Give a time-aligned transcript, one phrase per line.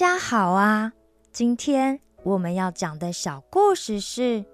[0.00, 0.94] 家好啊！
[1.30, 4.46] 今天我们要讲的小故事是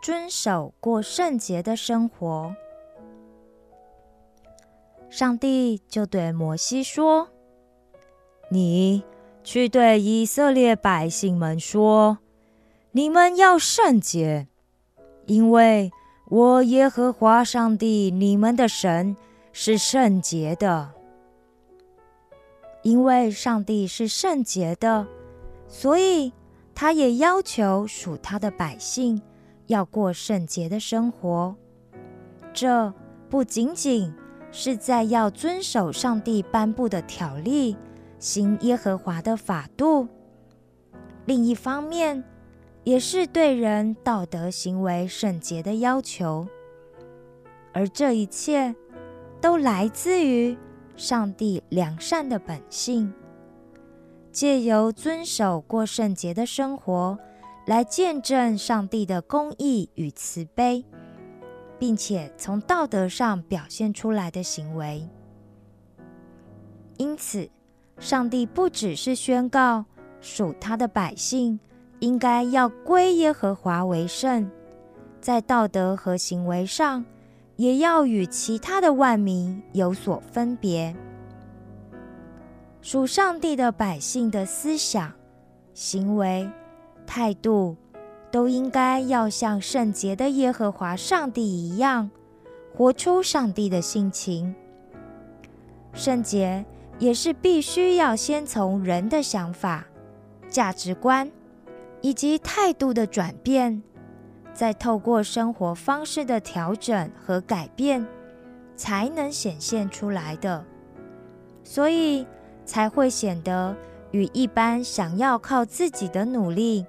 [0.00, 2.54] 遵守过圣洁的生活。
[5.10, 7.28] 上帝就对摩西说
[8.52, 9.02] ：“你
[9.42, 12.18] 去对以色列百姓们说，
[12.92, 14.46] 你们要圣洁，
[15.26, 15.90] 因为
[16.28, 19.16] 我耶和华上帝你们的神
[19.52, 20.92] 是圣洁的。”
[22.82, 25.06] 因为上帝是圣洁的，
[25.66, 26.32] 所以
[26.74, 29.20] 他也要求属他的百姓
[29.66, 31.54] 要过圣洁的生活。
[32.54, 32.92] 这
[33.28, 34.14] 不仅仅
[34.52, 37.76] 是在要遵守上帝颁布的条例，
[38.18, 40.06] 行耶和华的法度，
[41.26, 42.22] 另一方面
[42.84, 46.46] 也是对人道德行为圣洁的要求。
[47.72, 48.74] 而这一切
[49.40, 50.56] 都来自于。
[50.98, 53.14] 上帝良善的本性，
[54.32, 57.16] 借由遵守过圣洁的生活，
[57.66, 60.84] 来见证上帝的公义与慈悲，
[61.78, 65.08] 并且从道德上表现出来的行为。
[66.96, 67.48] 因此，
[68.00, 69.84] 上帝不只是宣告
[70.20, 71.60] 属他的百姓
[72.00, 74.50] 应该要归耶和华为圣，
[75.20, 77.04] 在道德和行为上。
[77.58, 80.94] 也要与其他的万民有所分别。
[82.80, 85.12] 属上帝的百姓的思想、
[85.74, 86.48] 行为、
[87.04, 87.76] 态度，
[88.30, 92.08] 都应该要像圣洁的耶和华上帝一样，
[92.76, 94.54] 活出上帝的性情。
[95.92, 96.64] 圣洁
[97.00, 99.84] 也是必须要先从人的想法、
[100.48, 101.28] 价值观
[102.02, 103.82] 以及态度的转变。
[104.58, 108.04] 再透过生活方式的调整和改变，
[108.74, 110.64] 才能显现出来的，
[111.62, 112.26] 所以
[112.64, 113.76] 才会显得
[114.10, 116.84] 与一般想要靠自己的努力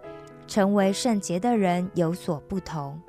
[0.48, 3.00] 成为圣洁的人有所不同。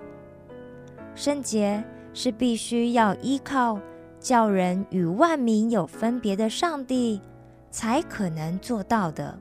[1.15, 3.81] 圣洁是必须要依靠
[4.19, 7.23] 叫人与万民有分别的上帝
[7.71, 9.39] 才可能做到的，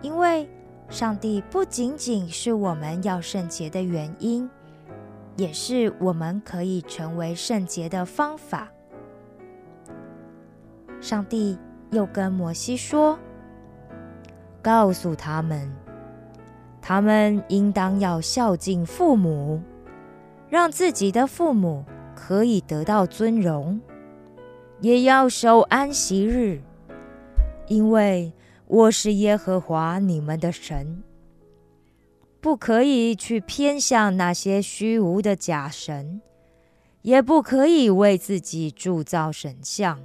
[0.00, 0.48] 因为。
[0.92, 4.46] 上帝不仅仅是我们要圣洁的原因，
[5.38, 8.68] 也是我们可以成为圣洁的方法。
[11.00, 11.58] 上帝
[11.92, 13.18] 又跟摩西说
[14.60, 15.74] ：“告诉他们，
[16.82, 19.62] 他们应当要孝敬父母，
[20.50, 23.80] 让自己的父母可以得到尊荣，
[24.82, 26.60] 也要守安息日，
[27.66, 28.30] 因为。”
[28.72, 31.02] 我是耶和华你们的神，
[32.40, 36.22] 不可以去偏向那些虚无的假神，
[37.02, 40.00] 也不可以为自己铸造神像，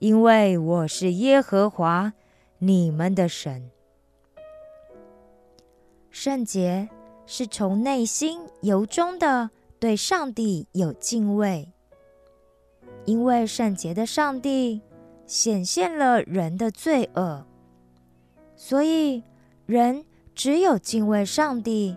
[0.00, 2.12] 因为我是耶和华
[2.58, 3.70] 你们的神。
[6.10, 6.88] 圣洁
[7.24, 9.48] 是从内心由衷的
[9.78, 11.72] 对上帝有敬畏，
[13.04, 14.82] 因为圣洁的上帝
[15.24, 17.46] 显现了人的罪恶。
[18.62, 19.24] 所以，
[19.64, 20.04] 人
[20.34, 21.96] 只有敬畏上帝，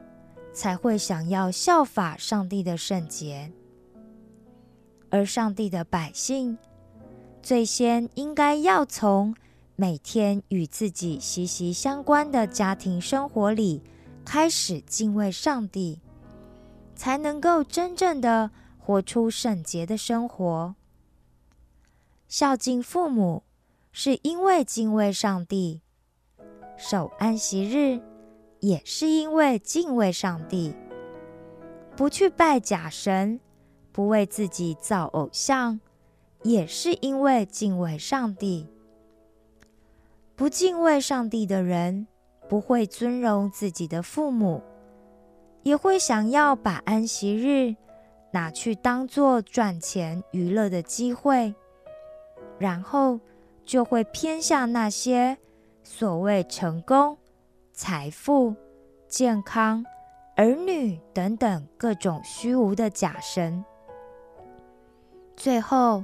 [0.53, 3.51] 才会想要效法上帝的圣洁。
[5.09, 6.57] 而上帝的百姓，
[7.41, 9.35] 最先应该要从
[9.75, 13.84] 每天与自己息息相关的家庭生活里
[14.23, 16.00] 开始敬畏上帝，
[16.96, 20.75] 才能够真正的活出圣洁的生活。
[22.29, 23.44] 孝敬父母，
[23.91, 25.82] 是因为敬畏上帝。
[26.78, 28.01] 守安息日，
[28.59, 30.73] 也是因为敬畏上帝；
[31.95, 33.39] 不去拜假神，
[33.91, 35.79] 不为自己造偶像，
[36.41, 38.67] 也是因为敬畏上帝。
[40.35, 42.07] 不敬畏上帝的人，
[42.50, 44.61] 不会尊荣自己的父母，
[45.61, 47.75] 也会想要把安息日
[48.31, 51.53] 拿去当做赚钱娱乐的机会，
[52.58, 53.20] 然后
[53.64, 55.37] 就会偏向那些。
[55.84, 57.18] 所谓成功、
[57.74, 58.56] 财富、
[59.08, 59.85] 健康、
[60.38, 63.64] 儿女等等各种虚无的假神，
[65.35, 66.03] 最后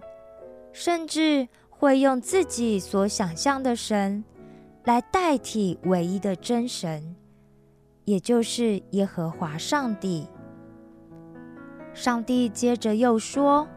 [0.74, 4.24] 甚至会用自己所想象的神
[4.84, 7.16] 来代替唯一的真神，
[8.04, 10.28] 也就是耶和华上帝。
[11.94, 13.68] 上帝接着又说：“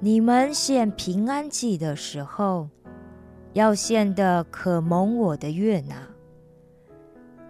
[0.00, 2.70] 你们献平安祭的时候。”
[3.52, 6.08] 要献的可蒙我的悦纳。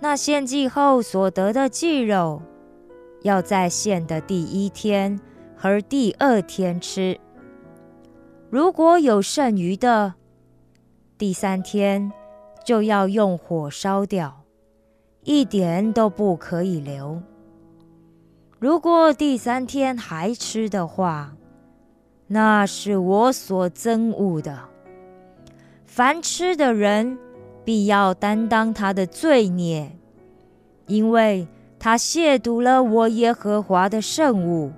[0.01, 2.43] 那献祭后所得的祭肉，
[3.23, 5.21] 要在献的第一天
[5.57, 7.21] 和第二天吃。
[8.51, 10.15] 如果有剩余的，
[11.17, 12.13] 第三天
[12.65, 14.43] 就要用火烧掉，
[15.23, 17.23] 一点都不可以留。
[18.59, 21.37] 如果第三天还吃的话，
[22.27, 24.72] 那是我所憎恶的。
[25.95, 27.19] 凡吃的人
[27.67, 29.95] 必要担当他的罪孽，
[30.87, 31.47] 因为
[31.79, 34.73] 他亵渎了我耶和华的圣物，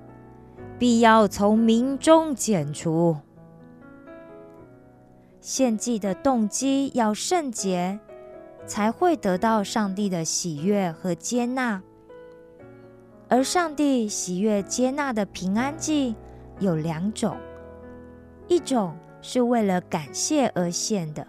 [0.76, 3.16] 必要从民中剪除。
[5.40, 8.00] 献祭的动机要圣洁，
[8.66, 11.80] 才会得到上帝的喜悦和接纳。
[13.28, 16.16] 而上帝喜悦接纳的平安祭
[16.58, 17.36] 有两种，
[18.48, 18.96] 一种。
[19.26, 21.26] 是为了感谢而献的，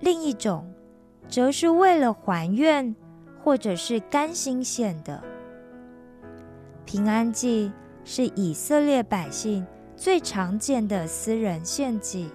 [0.00, 0.72] 另一种
[1.28, 2.96] 则是为了还愿
[3.44, 5.22] 或者是甘心献的。
[6.86, 7.70] 平安祭
[8.04, 12.30] 是以色列百姓最常见的私人献祭。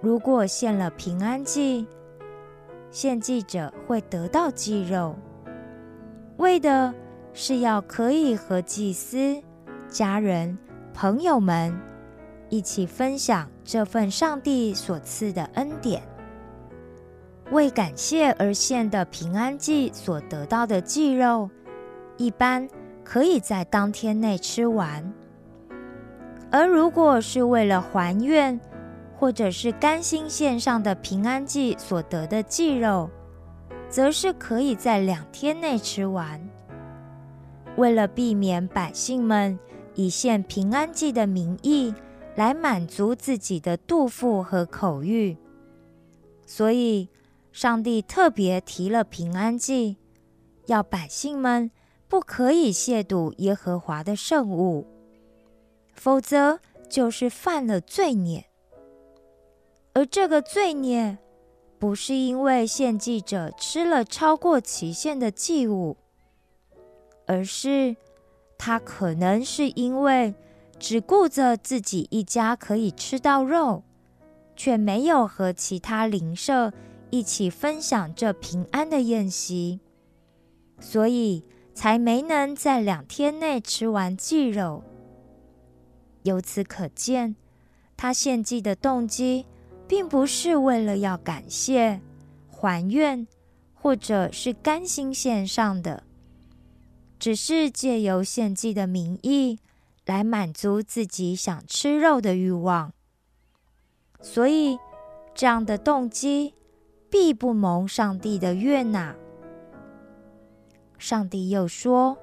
[0.00, 1.86] 如果献了平安祭，
[2.90, 5.14] 献祭者会得到祭肉，
[6.38, 6.94] 为的
[7.34, 9.42] 是要可以和祭司、
[9.90, 10.56] 家人、
[10.94, 11.78] 朋友们。
[12.48, 16.02] 一起分享这份上帝所赐的恩典。
[17.50, 21.48] 为感谢而献的平安祭所得到的祭肉，
[22.16, 22.68] 一般
[23.04, 25.02] 可以在当天内吃完；
[26.50, 28.58] 而如果是为了还愿，
[29.16, 33.08] 或者是甘心献上的平安祭所得的祭肉，
[33.88, 36.40] 则是可以在两天内吃完。
[37.76, 39.56] 为了避免百姓们
[39.94, 41.94] 以献平安祭的名义，
[42.36, 45.38] 来满足自己的肚腹和口欲，
[46.46, 47.08] 所以
[47.50, 49.96] 上帝特别提了平安祭，
[50.66, 51.70] 要百姓们
[52.08, 54.86] 不可以亵渎耶和华的圣物，
[55.94, 56.60] 否则
[56.90, 58.44] 就是犯了罪孽。
[59.94, 61.16] 而这个罪孽，
[61.78, 65.96] 不是因为献祭者吃了超过期限的祭物，
[67.26, 67.96] 而是
[68.58, 70.34] 他可能是因为。
[70.78, 73.82] 只顾着自己一家可以吃到肉，
[74.54, 76.72] 却没有和其他邻舍
[77.10, 79.80] 一起分享这平安的宴席，
[80.78, 81.42] 所以
[81.74, 84.82] 才没能在两天内吃完祭肉。
[86.22, 87.36] 由此可见，
[87.96, 89.46] 他献祭的动机
[89.88, 92.00] 并不是为了要感谢、
[92.50, 93.26] 还愿，
[93.72, 96.02] 或者是甘心献上的，
[97.18, 99.58] 只是借由献祭的名义。
[100.06, 102.92] 来满足自己想吃肉的欲望，
[104.20, 104.78] 所以
[105.34, 106.54] 这样的动机
[107.10, 109.16] 必不蒙上帝的悦纳。
[110.96, 112.16] 上帝又说：“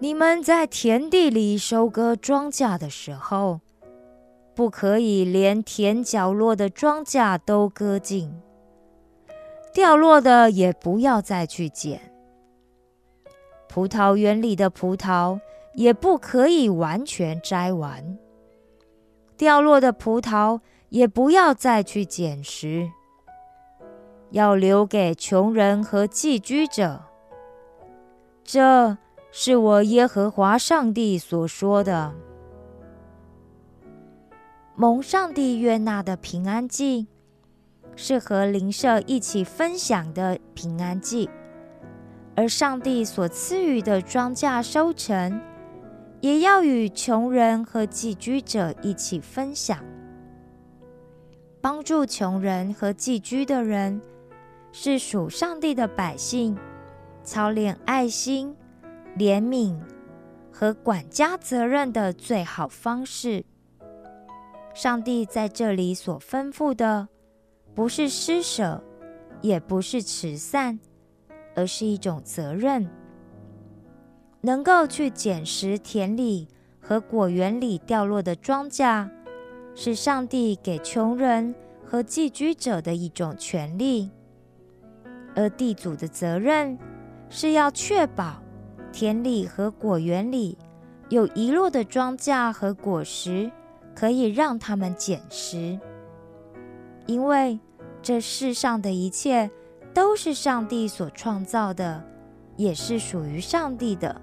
[0.00, 3.60] 你们在田地里收割庄稼的时候，
[4.54, 8.40] 不可以连田角落的庄稼都割尽，
[9.74, 12.10] 掉落的也不要再去捡。
[13.68, 15.38] 葡萄园里的葡萄。”
[15.78, 18.18] 也不可以完全摘完，
[19.36, 20.58] 掉落的葡萄
[20.88, 22.90] 也不要再去捡拾，
[24.32, 27.02] 要留给穷人和寄居者。
[28.42, 28.98] 这
[29.30, 32.12] 是我耶和华上帝所说的。
[34.74, 37.06] 蒙上帝悦纳的平安祭，
[37.94, 41.30] 是和邻舍一起分享的平安祭，
[42.34, 45.40] 而上帝所赐予的庄稼收成。
[46.20, 49.78] 也要与穷人和寄居者一起分享，
[51.60, 54.00] 帮助穷人和寄居的人，
[54.72, 56.58] 是属上帝的百姓
[57.22, 58.56] 操练爱心、
[59.16, 59.78] 怜悯
[60.50, 63.44] 和管家责任的最好方式。
[64.74, 67.08] 上帝在这里所吩咐的，
[67.74, 68.82] 不是施舍，
[69.40, 70.78] 也不是慈善，
[71.54, 72.88] 而是一种责任。
[74.40, 76.46] 能够去捡拾田里
[76.80, 79.08] 和果园里掉落的庄稼，
[79.74, 81.54] 是上帝给穷人
[81.84, 84.10] 和寄居者的一种权利；
[85.34, 86.78] 而地主的责任
[87.28, 88.40] 是要确保
[88.92, 90.56] 田里和果园里
[91.08, 93.50] 有遗落的庄稼和果实，
[93.94, 95.78] 可以让他们捡拾。
[97.06, 97.58] 因为
[98.00, 99.50] 这世上的一切
[99.92, 102.04] 都是上帝所创造的，
[102.56, 104.20] 也是属于上帝的。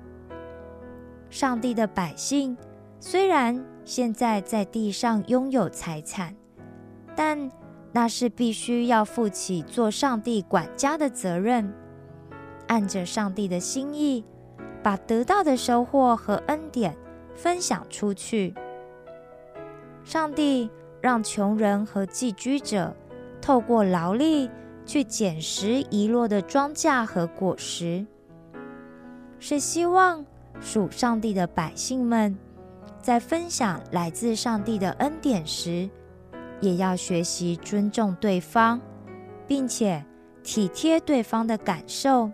[1.35, 2.55] 上帝的百姓
[2.97, 6.33] 虽然现在在地上拥有财产，
[7.13, 7.51] 但
[7.91, 11.73] 那是必须要负起做上帝管家的责任，
[12.67, 14.23] 按着上帝的心意，
[14.81, 16.95] 把得到的收获和恩典
[17.35, 18.55] 分享出去。
[20.05, 20.69] 上帝
[21.01, 22.95] 让穷人和寄居者
[23.41, 24.49] 透过劳力
[24.85, 28.05] 去捡拾遗落的庄稼和果实，
[29.37, 30.25] 是希望
[30.61, 32.37] 属上帝的百姓们
[33.01, 35.89] 在分享来自上帝的恩典时，
[36.59, 38.79] 也要学习尊重对方，
[39.47, 40.03] 并且
[40.43, 42.31] 体贴对方的感受，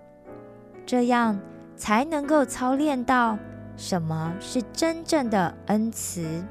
[0.86, 1.40] 这样
[1.76, 3.38] 才能够操练到
[3.76, 6.44] 什么是真正的恩慈。